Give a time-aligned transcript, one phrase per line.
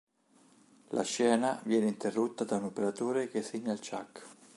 [0.93, 4.25] La scena viene interrotta da un operatore che segna il ciak.